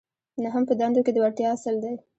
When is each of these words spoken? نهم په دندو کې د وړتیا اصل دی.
نهم 0.43 0.63
په 0.69 0.73
دندو 0.79 1.01
کې 1.05 1.11
د 1.13 1.17
وړتیا 1.23 1.47
اصل 1.55 1.75
دی. 1.83 1.93